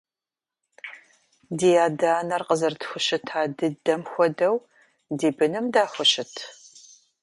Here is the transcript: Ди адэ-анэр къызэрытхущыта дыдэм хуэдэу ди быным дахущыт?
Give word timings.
Ди 1.57 1.69
адэ-анэр 1.85 2.43
къызэрытхущыта 2.47 3.39
дыдэм 3.57 4.01
хуэдэу 4.11 4.55
ди 5.17 5.27
быным 5.37 5.65
дахущыт? 5.73 6.33